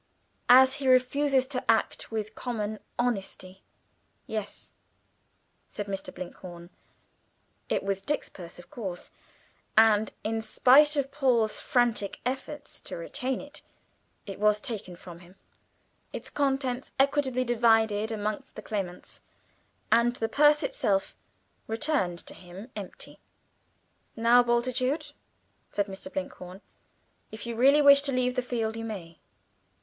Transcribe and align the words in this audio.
"As 0.49 0.73
he 0.77 0.87
refuses 0.87 1.45
to 1.45 1.63
act 1.69 2.09
with 2.11 2.33
common 2.33 2.79
honesty 2.97 3.61
yes," 4.25 4.73
said 5.69 5.85
Mr. 5.85 6.11
Blinkhorn. 6.11 6.71
It 7.69 7.83
was 7.83 8.01
Dick's 8.01 8.27
purse, 8.27 8.57
of 8.57 8.71
course; 8.71 9.11
and 9.77 10.11
in 10.23 10.41
spite 10.41 10.95
of 10.95 11.11
Paul's 11.11 11.59
frantic 11.59 12.19
efforts 12.25 12.81
to 12.85 12.97
retain 12.97 13.39
it, 13.41 13.61
it 14.25 14.39
was 14.39 14.59
taken 14.59 14.95
from 14.95 15.19
him, 15.19 15.35
its 16.11 16.31
contents 16.31 16.93
equitably 16.99 17.43
divided 17.43 18.11
amongst 18.11 18.55
the 18.55 18.63
claimants, 18.63 19.21
and 19.91 20.15
the 20.15 20.27
purse 20.27 20.63
itself 20.63 21.13
returned 21.67 22.17
to 22.25 22.33
him 22.33 22.71
empty. 22.75 23.19
"Now, 24.15 24.41
Bultitude," 24.41 25.11
said 25.71 25.85
Mr. 25.85 26.11
Blinkhorn, 26.11 26.61
"if 27.31 27.45
you 27.45 27.53
really 27.55 27.83
wish 27.83 28.01
to 28.01 28.11
leave 28.11 28.33
the 28.33 28.41
field, 28.41 28.75
you 28.75 28.83
may." 28.83 29.19